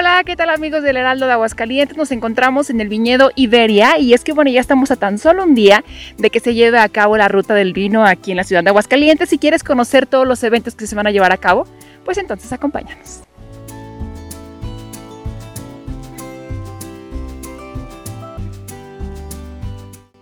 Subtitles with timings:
[0.00, 1.94] Hola, ¿qué tal amigos del Heraldo de Aguascalientes?
[1.94, 5.44] Nos encontramos en el viñedo Iberia y es que bueno, ya estamos a tan solo
[5.44, 5.84] un día
[6.16, 8.70] de que se lleve a cabo la ruta del vino aquí en la ciudad de
[8.70, 9.28] Aguascalientes.
[9.28, 11.66] Si quieres conocer todos los eventos que se van a llevar a cabo,
[12.02, 13.20] pues entonces acompáñanos.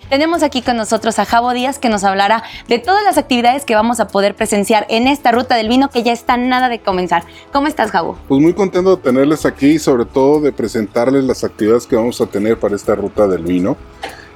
[0.09, 3.75] Tenemos aquí con nosotros a Javo Díaz que nos hablará de todas las actividades que
[3.75, 7.25] vamos a poder presenciar en esta ruta del vino que ya está nada de comenzar.
[7.53, 8.19] ¿Cómo estás, Javo?
[8.27, 12.21] Pues muy contento de tenerles aquí y sobre todo de presentarles las actividades que vamos
[12.23, 13.77] a tener para esta ruta del vino.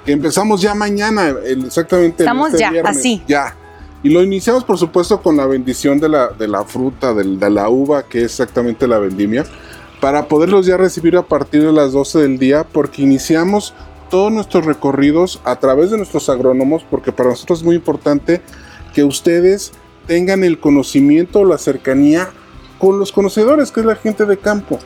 [0.05, 2.25] Que empezamos ya mañana, exactamente.
[2.25, 3.23] Estamos este ya, así.
[3.27, 3.57] Ya.
[4.03, 7.51] Y lo iniciamos, por supuesto, con la bendición de la, de la fruta, de, de
[7.51, 9.45] la uva, que es exactamente la vendimia,
[10.01, 13.73] para poderlos ya recibir a partir de las 12 del día, porque iniciamos
[14.13, 18.43] todos nuestros recorridos a través de nuestros agrónomos, porque para nosotros es muy importante
[18.93, 19.73] que ustedes
[20.07, 22.29] tengan el conocimiento o la cercanía
[22.79, 24.79] con los conocedores, que es la gente de campo.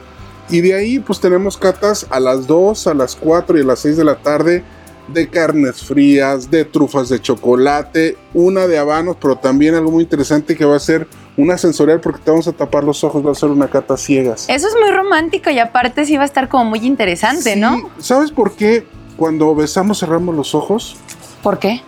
[0.49, 3.81] Y de ahí pues tenemos catas a las 2, a las 4 y a las
[3.81, 4.63] 6 de la tarde
[5.09, 10.55] de carnes frías, de trufas de chocolate, una de habanos, pero también algo muy interesante
[10.55, 13.35] que va a ser una sensorial porque te vamos a tapar los ojos, va a
[13.35, 14.47] ser una cata ciegas.
[14.49, 17.91] Eso es muy romántico y aparte sí va a estar como muy interesante, ¿no?
[17.99, 18.87] ¿Sabes por qué?
[19.17, 20.97] Cuando besamos cerramos los ojos.
[21.43, 21.83] ¿Por qué?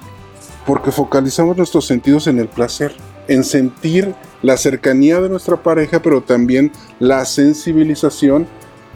[0.67, 2.95] Porque focalizamos nuestros sentidos en el placer,
[3.27, 8.47] en sentir la cercanía de nuestra pareja, pero también la sensibilización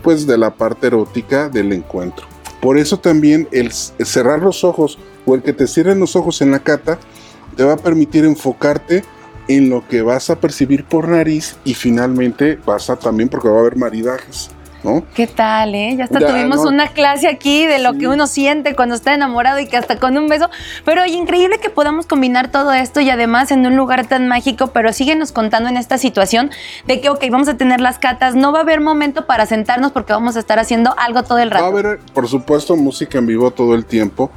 [0.02, 2.26] pues de la parte erótica del encuentro.
[2.60, 6.50] Por eso también el cerrar los ojos o el que te cierren los ojos en
[6.50, 6.98] la cata
[7.56, 9.04] te va a permitir enfocarte
[9.48, 13.56] en lo que vas a percibir por nariz y finalmente vas a también porque va
[13.56, 14.50] a haber maridajes.
[15.14, 15.94] ¿Qué tal, eh?
[15.96, 19.66] Ya hasta tuvimos una clase aquí de lo que uno siente cuando está enamorado y
[19.66, 20.50] que hasta con un beso.
[20.84, 24.92] Pero increíble que podamos combinar todo esto y además en un lugar tan mágico, pero
[24.92, 26.50] síguenos contando en esta situación
[26.86, 29.92] de que, ok, vamos a tener las catas, no va a haber momento para sentarnos
[29.92, 31.62] porque vamos a estar haciendo algo todo el rato.
[31.62, 34.30] Va a haber, por supuesto, música en vivo todo el tiempo.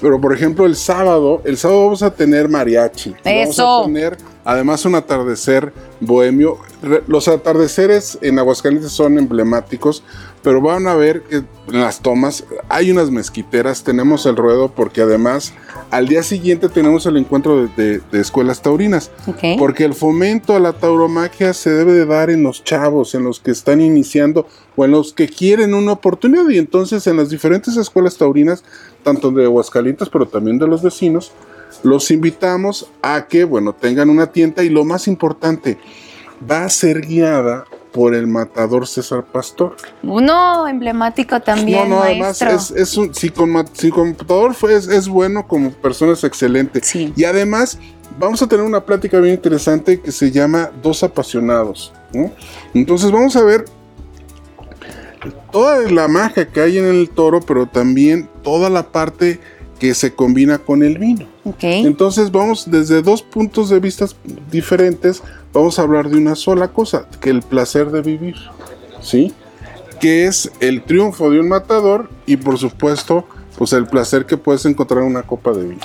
[0.00, 3.14] Pero por ejemplo, el sábado, el sábado vamos a tener mariachi.
[3.24, 3.64] Eso.
[3.64, 6.58] Vamos a tener además un atardecer bohemio.
[7.06, 10.02] Los atardeceres en Aguascalientes son emblemáticos,
[10.48, 11.46] pero van a ver que en
[11.82, 15.52] las tomas hay unas mezquiteras, tenemos el ruedo porque además
[15.90, 19.10] al día siguiente tenemos el encuentro de, escuelas taurinas.
[19.58, 23.40] Porque el fomento a la tauromaquia se debe de dar en los chavos, en los
[23.40, 26.48] que están iniciando o en los que quieren una oportunidad.
[26.48, 28.64] Y entonces en las diferentes escuelas taurinas,
[29.02, 31.30] tanto de Aguascalientes, pero también de los vecinos,
[31.82, 35.76] los invitamos a que, bueno, tengan una tienda y lo más importante,
[36.50, 39.76] va a ser guiada por el matador César Pastor.
[40.02, 41.88] Uno emblemático también.
[41.88, 46.80] No, no, además es, un, si, con, matador fue, es, bueno, como persona es excelente.
[46.82, 47.12] Sí.
[47.16, 47.78] Y además
[48.18, 51.92] vamos a tener una plática bien interesante que se llama Dos apasionados.
[52.74, 53.64] Entonces vamos a ver
[55.52, 59.40] toda la magia que hay en el toro, pero también toda la parte
[59.78, 61.26] que se combina con el vino.
[61.60, 64.06] Entonces vamos desde dos puntos de vista
[64.50, 65.22] diferentes,
[65.52, 68.36] vamos a hablar de una sola cosa, que el placer de vivir,
[69.00, 69.32] ¿sí?
[70.00, 73.26] Que es el triunfo de un matador y por supuesto,
[73.56, 75.80] pues el placer que puedes encontrar en una copa de vino.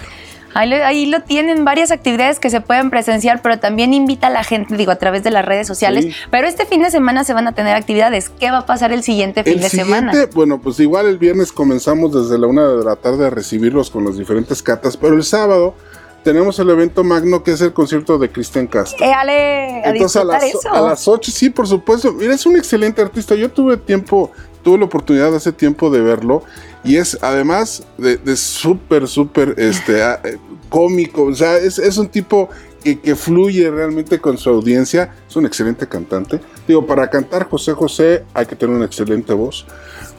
[0.56, 4.78] Ahí lo, tienen varias actividades que se pueden presenciar, pero también invita a la gente,
[4.78, 6.16] digo, a través de las redes sociales.
[6.30, 8.30] Pero este fin de semana se van a tener actividades.
[8.30, 10.14] ¿Qué va a pasar el siguiente fin de semana?
[10.34, 14.06] Bueno, pues igual el viernes comenzamos desde la una de la tarde a recibirlos con
[14.06, 15.74] las diferentes catas, pero el sábado
[16.24, 19.06] tenemos el evento magno que es el concierto de Cristian Castro.
[19.06, 20.72] Eh, ale, a Entonces a las, eso.
[20.72, 22.14] a las 8, sí, por supuesto.
[22.14, 23.36] Mira, es un excelente artista.
[23.36, 24.32] Yo tuve tiempo,
[24.64, 26.44] tuve la oportunidad hace tiempo de verlo
[26.84, 30.38] y es además de súper, súper este, eh,
[30.70, 31.26] cómico.
[31.26, 32.50] O sea, es, es un tipo
[32.84, 35.14] que, que, fluye realmente con su audiencia.
[35.30, 36.40] Es un excelente cantante.
[36.68, 39.66] Digo, para cantar José José hay que tener una excelente voz.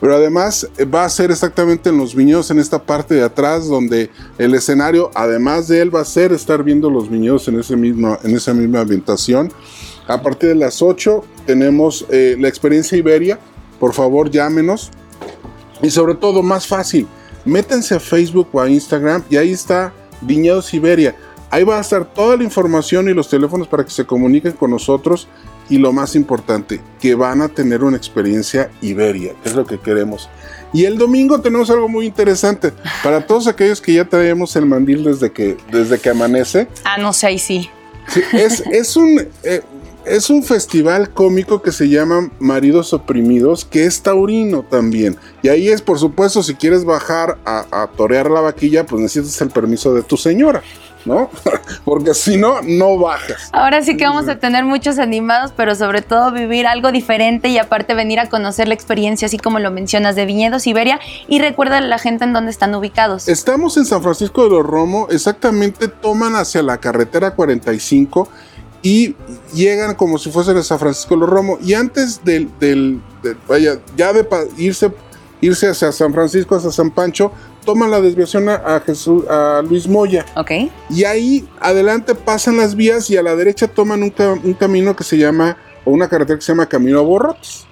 [0.05, 3.67] Pero además eh, va a ser exactamente en los viñedos, en esta parte de atrás,
[3.67, 7.75] donde el escenario, además de él, va a ser estar viendo los viñedos en, ese
[7.75, 9.51] mismo, en esa misma ambientación.
[10.07, 13.39] A partir de las 8 tenemos eh, la experiencia Iberia.
[13.81, 14.91] Por favor, llámenos.
[15.81, 17.07] Y sobre todo, más fácil,
[17.47, 21.17] métense a Facebook o a Instagram y ahí está Viñedos Iberia.
[21.49, 24.71] Ahí va a estar toda la información y los teléfonos para que se comuniquen con
[24.71, 25.29] nosotros.
[25.69, 29.79] Y lo más importante, que van a tener una experiencia Iberia, que es lo que
[29.79, 30.29] queremos.
[30.73, 32.73] Y el domingo tenemos algo muy interesante.
[33.03, 36.69] Para todos aquellos que ya traemos el mandil desde que, desde que amanece.
[36.85, 37.71] Ah, no sé, ahí sí.
[38.33, 39.27] es, es un.
[39.43, 39.63] Eh,
[40.07, 45.17] es un festival cómico que se llama Maridos Oprimidos, que es taurino también.
[45.43, 49.51] Y ahí es, por supuesto, si quieres bajar a, torear la vaquilla, pues necesitas el
[49.51, 50.63] permiso de tu señora.
[51.05, 51.31] ¿No?
[51.85, 53.49] Porque si no, no bajas.
[53.53, 57.59] Ahora sí que vamos a tener muchos animados, pero sobre todo vivir algo diferente y
[57.59, 61.01] aparte venir a conocer la experiencia, así como lo mencionas, de Viñedos Iberia.
[61.29, 63.29] Y recuerda a la gente en dónde están ubicados.
[63.29, 68.29] Estamos en San Francisco de los Romo, exactamente toman hacia la carretera 45
[68.83, 69.17] y
[69.55, 71.59] llegan como si fuesen a San Francisco de los Romo.
[71.63, 73.01] Y antes del, del,
[73.49, 74.27] vaya, ya de
[74.59, 74.93] irse,
[75.41, 77.33] irse hacia San Francisco, hacia San Pancho,
[77.65, 80.25] toman la desviación a, Jesús, a Luis Moya.
[80.37, 80.51] Ok.
[80.91, 84.11] Y ahí adelante pasan las vías y a la derecha toman un,
[84.55, 87.67] camino que se llama, o una carretera que se llama Camino a Borrotes.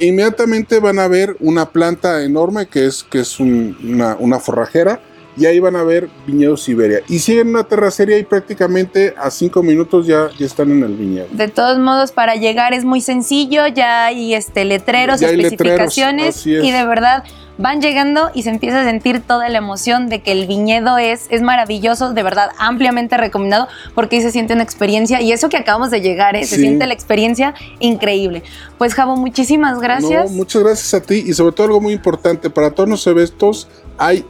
[0.00, 5.00] Inmediatamente van a ver una planta enorme que es, que es una, una forrajera
[5.38, 7.00] y ahí van a ver viñedos Siberia.
[7.08, 11.26] Y siguen una terracería y prácticamente a cinco minutos ya, ya están en el viñedo.
[11.32, 16.84] De todos modos, para llegar es muy sencillo, ya hay este, letreros, especificaciones y de
[16.84, 17.24] verdad
[17.58, 21.26] van llegando y se empieza a sentir toda la emoción de que el viñedo es,
[21.28, 25.56] es maravilloso, de verdad, ampliamente recomendado, porque ahí se siente una experiencia, y eso que
[25.56, 26.44] acabamos de llegar, ¿eh?
[26.44, 28.44] se siente la experiencia increíble.
[28.78, 30.30] Pues Javo, muchísimas gracias.
[30.30, 33.68] muchas gracias a ti, y sobre todo algo muy importante, para todos los eventos
[33.98, 34.24] hay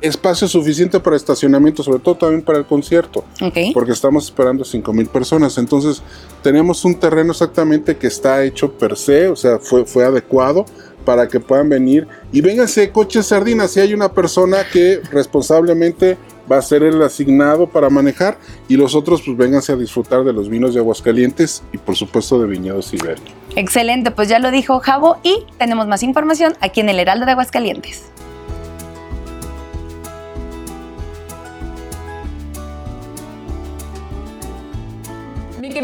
[0.00, 3.24] espacio suficiente para estacionamiento, sobre todo también para el concierto.
[3.72, 5.58] Porque estamos esperando 5 mil personas.
[5.58, 6.02] Entonces,
[6.42, 10.66] tenemos un terreno exactamente que está hecho per se, o sea, fue, fue adecuado
[11.04, 12.06] para que puedan venir.
[12.32, 16.16] Y vénganse, coches sardinas, si hay una persona que responsablemente
[16.50, 18.38] va a ser el asignado para manejar
[18.68, 22.38] y los otros pues vénganse a disfrutar de los vinos de Aguascalientes y por supuesto
[22.38, 23.24] de viñedos Iberia.
[23.56, 27.32] Excelente, pues ya lo dijo Javo y tenemos más información aquí en el Heraldo de
[27.32, 28.10] Aguascalientes.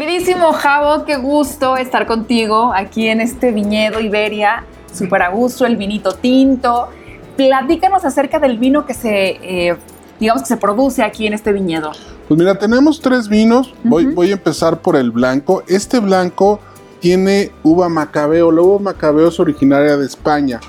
[0.01, 4.63] Queridísimo Javo, qué gusto estar contigo aquí en este viñedo Iberia.
[4.91, 6.87] Súper a gusto, el vinito tinto.
[7.37, 9.77] Platícanos acerca del vino que se, eh,
[10.19, 11.91] digamos que se produce aquí en este viñedo.
[12.27, 13.75] Pues mira, tenemos tres vinos.
[13.83, 15.61] voy, voy a empezar por el blanco.
[15.67, 16.59] Este blanco
[16.99, 18.51] tiene uva macabeo.
[18.51, 20.59] La uva macabeo es originaria de España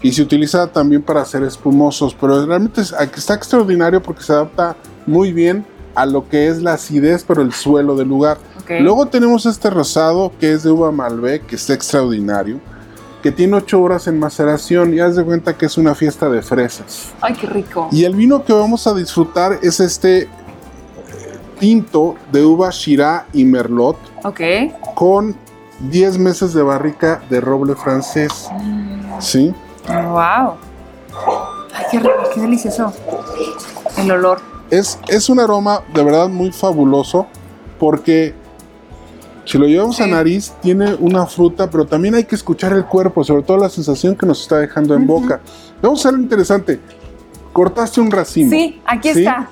[0.00, 5.34] y se utiliza también para hacer espumosos, pero realmente está extraordinario porque se adapta muy
[5.34, 8.38] bien a lo que es la acidez, pero el suelo del lugar.
[8.80, 12.58] Luego tenemos este rosado que es de uva Malbec, que es extraordinario,
[13.22, 16.42] que tiene 8 horas en maceración y haz de cuenta que es una fiesta de
[16.42, 17.12] fresas.
[17.20, 17.88] Ay, qué rico.
[17.92, 20.28] Y el vino que vamos a disfrutar es este
[21.58, 23.96] tinto de uva Shiraz y Merlot.
[24.24, 24.40] Ok.
[24.94, 25.36] Con
[25.90, 28.48] 10 meses de barrica de roble francés.
[28.52, 29.20] Mm.
[29.20, 29.54] ¿Sí?
[29.86, 30.54] ¡Wow!
[31.74, 32.92] Ay, qué rico, qué delicioso.
[33.98, 34.51] El olor.
[34.72, 37.26] Es, es un aroma de verdad muy fabuloso
[37.78, 38.34] porque
[39.44, 43.22] si lo llevamos a nariz, tiene una fruta, pero también hay que escuchar el cuerpo,
[43.22, 45.40] sobre todo la sensación que nos está dejando en boca.
[45.82, 46.80] Vamos a ver lo interesante.
[47.52, 48.50] Cortaste un racimo.
[48.50, 49.50] Sí, aquí está.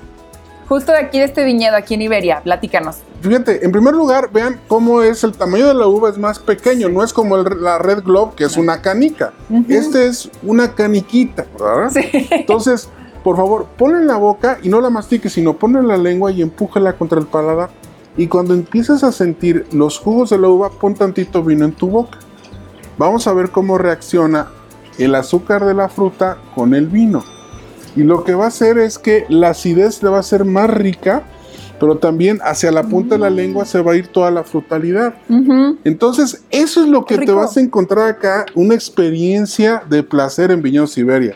[0.67, 2.41] Justo de aquí de este viñedo, aquí en Iberia.
[2.41, 2.97] Platícanos.
[3.21, 6.89] Fíjate, en primer lugar, vean cómo es el tamaño de la uva, es más pequeño,
[6.89, 9.33] no es como la Red Globe, que es una canica.
[9.67, 11.91] Este es una caniquita, ¿verdad?
[11.91, 12.27] Sí.
[12.31, 12.89] Entonces,
[13.23, 16.31] por favor, ponle en la boca y no la mastiques, sino ponle en la lengua
[16.31, 17.69] y empújala contra el paladar
[18.17, 21.89] y cuando empieces a sentir los jugos de la uva, pon tantito vino en tu
[21.89, 22.19] boca.
[22.97, 24.47] Vamos a ver cómo reacciona
[24.97, 27.23] el azúcar de la fruta con el vino.
[27.95, 30.69] Y lo que va a hacer es que la acidez le va a ser más
[30.69, 31.23] rica,
[31.81, 35.15] pero también hacia la punta de la lengua se va a ir toda la frutalidad.
[35.83, 40.61] Entonces, eso es lo que te vas a encontrar acá, una experiencia de placer en
[40.61, 41.35] Viñedo Siberia.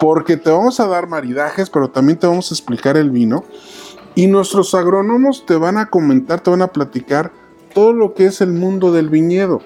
[0.00, 3.44] Porque te vamos a dar maridajes, pero también te vamos a explicar el vino.
[4.14, 7.30] Y nuestros agrónomos te van a comentar, te van a platicar
[7.74, 9.60] todo lo que es el mundo del viñedo.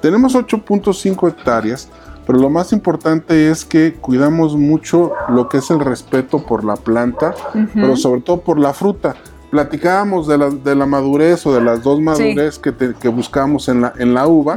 [0.00, 1.88] Tenemos 8.5 hectáreas,
[2.24, 6.76] pero lo más importante es que cuidamos mucho lo que es el respeto por la
[6.76, 7.34] planta,
[7.74, 9.16] pero sobre todo por la fruta.
[9.50, 13.80] Platicábamos de la, de la madurez o de las dos madurez que, que, buscamos en
[13.80, 14.56] la, en la uva.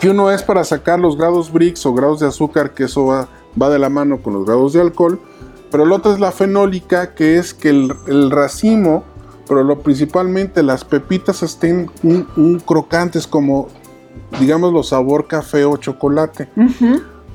[0.00, 3.28] Que uno es para sacar los grados Brix o grados de azúcar, que eso va,
[3.60, 5.20] va de la mano con los grados de alcohol
[5.70, 9.04] pero el otro es la fenólica, que es que el, racimo,
[9.48, 13.68] pero lo principalmente las pepitas estén un, crocantes como,
[14.40, 16.48] digamos, los sabor café o chocolate.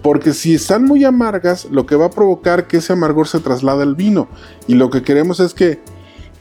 [0.02, 3.84] Porque si están muy amargas, lo que va a provocar que ese amargor se traslade
[3.84, 4.28] al vino.
[4.66, 5.80] Y lo que queremos es que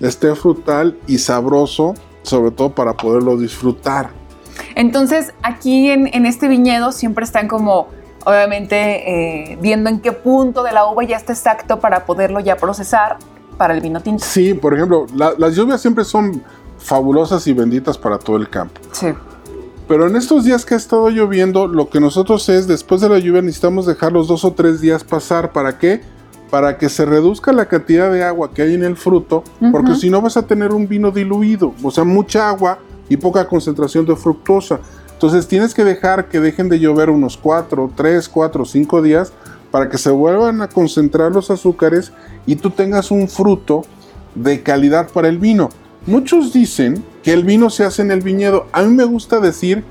[0.00, 4.10] esté frutal y sabroso, sobre todo para poderlo disfrutar.
[4.74, 7.88] Entonces, aquí en, en este viñedo siempre están como
[8.24, 12.56] obviamente eh, viendo en qué punto de la uva ya está exacto para poderlo ya
[12.56, 13.18] procesar
[13.56, 14.24] para el vino tinto.
[14.24, 16.42] Sí, por ejemplo, las lluvias siempre son
[16.78, 18.80] fabulosas y benditas para todo el campo.
[18.92, 19.08] Sí.
[19.86, 23.18] Pero en estos días que ha estado lloviendo, lo que nosotros es, después de la
[23.18, 25.52] lluvia necesitamos dejar los dos o tres días pasar.
[25.52, 26.00] ¿Para qué?
[26.50, 30.10] Para que se reduzca la cantidad de agua que hay en el fruto, porque si
[30.10, 32.78] no vas a tener un vino diluido, o sea, mucha agua
[33.08, 34.80] y poca concentración de fructosa.
[35.12, 39.32] Entonces tienes que dejar que dejen de llover unos 4, 3, 4, 5 días
[39.70, 42.12] para que se vuelvan a concentrar los azúcares
[42.46, 43.82] y tú tengas un fruto
[44.34, 45.68] de calidad para el vino.
[46.06, 48.66] Muchos dicen que el vino se hace en el viñedo.
[48.72, 49.84] A mí me gusta decir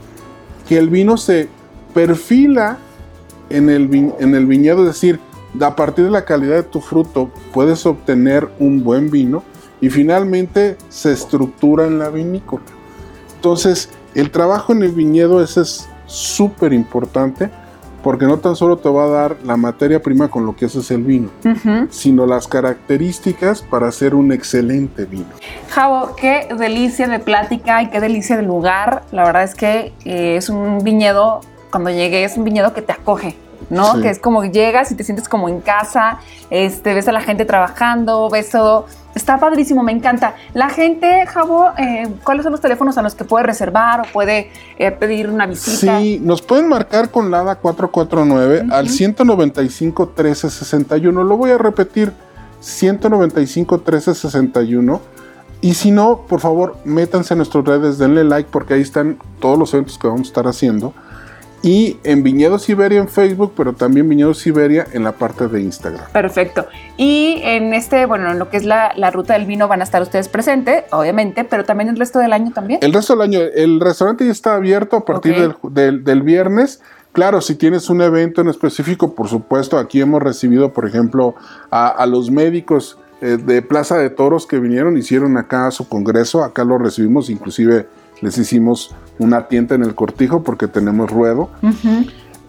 [0.68, 1.48] que el vino se
[1.94, 2.78] perfila
[3.50, 5.20] en el, en el viñedo, es decir,
[5.60, 9.44] a partir de la calidad de tu fruto puedes obtener un buen vino
[9.82, 12.66] y finalmente se estructura en la vinícola.
[13.36, 17.50] Entonces, el trabajo en el viñedo ese es súper importante
[18.04, 20.90] porque no tan solo te va a dar la materia prima con lo que haces
[20.92, 21.30] el vino,
[21.90, 25.28] sino las características para hacer un excelente vino.
[25.70, 29.04] Javo, qué delicia de plática y qué delicia de lugar.
[29.12, 31.42] La verdad es que eh, es un viñedo,
[31.72, 33.36] cuando llegué, es un viñedo que te acoge.
[33.70, 34.02] ¿No?
[34.02, 37.46] Que es como llegas y te sientes como en casa, este, ves a la gente
[37.46, 38.86] trabajando, ves todo.
[39.16, 40.36] Está padrísimo, me encanta.
[40.54, 44.52] La gente, Javo, eh, ¿cuáles son los teléfonos a los que puede reservar o puede
[44.78, 46.00] eh, pedir una visita?
[46.00, 51.24] Sí, nos pueden marcar con LADA 449 al 195 1361.
[51.24, 52.14] Lo voy a repetir,
[52.60, 55.02] 195 1361.
[55.62, 59.58] Y si no, por favor, métanse en nuestras redes, denle like porque ahí están todos
[59.58, 60.94] los eventos que vamos a estar haciendo
[61.62, 66.06] y en Viñedos Siberia en Facebook, pero también Viñedos Siberia en la parte de Instagram.
[66.12, 66.68] Perfecto.
[66.98, 70.02] Y en este, bueno, en lo que es la, ruta del vino van a estar
[70.02, 72.80] ustedes presentes, obviamente, pero también el resto del año también.
[72.82, 76.82] El resto del año, el restaurante ya está abierto a partir del, viernes.
[77.12, 81.36] Claro, si tienes un evento en específico, por supuesto, aquí hemos recibido, por ejemplo,
[81.72, 86.64] a, los médicos eh, de Plaza de Toros que vinieron, hicieron acá su congreso, acá
[86.64, 87.88] lo recibimos, inclusive
[88.22, 91.50] les hicimos una tienda en el cortijo porque tenemos ruedo.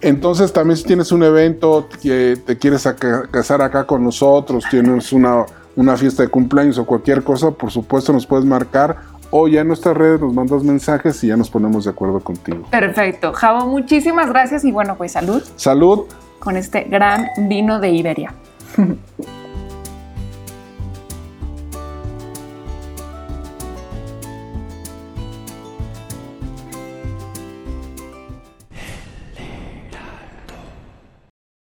[0.00, 2.89] Entonces también si tienes un evento que te quieres
[3.31, 5.45] casar acá con nosotros, tienes una,
[5.77, 8.97] una fiesta de cumpleaños o cualquier cosa, por supuesto nos puedes marcar
[9.31, 12.67] o ya en nuestras redes nos mandas mensajes y ya nos ponemos de acuerdo contigo.
[12.71, 13.33] Perfecto.
[13.33, 15.43] Javo, muchísimas gracias y bueno, pues salud.
[15.57, 16.07] Salud.
[16.39, 18.35] Con este gran vino de Iberia.